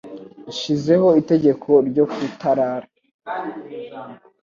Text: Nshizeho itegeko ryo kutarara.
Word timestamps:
Nshizeho 0.49 1.07
itegeko 1.21 1.69
ryo 1.89 2.05
kutarara. 2.11 2.87